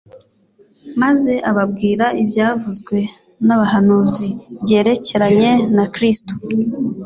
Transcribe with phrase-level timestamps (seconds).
[1.01, 2.97] maze ababwira ibyavuzwe
[3.45, 4.27] n'abahanuzi
[4.63, 6.33] byerekeranye na Kristo.